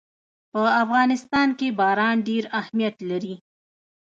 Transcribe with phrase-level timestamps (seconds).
[0.51, 3.35] په افغانستان کې باران ډېر اهمیت لري.